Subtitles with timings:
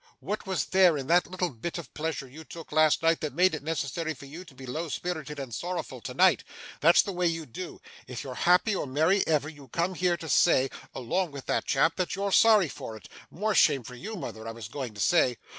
[0.19, 3.53] What was there in the little bit of pleasure you took last night that made
[3.53, 6.43] it necessary for you to be low spirited and sorrowful tonight?
[6.79, 7.79] That's the way you do.
[8.07, 11.97] If you're happy or merry ever, you come here to say, along with that chap,
[11.97, 13.09] that you're sorry for it.
[13.29, 15.37] More shame for you, mother, I was going to say.